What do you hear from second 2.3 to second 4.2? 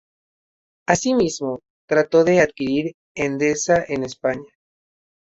adquirir Endesa en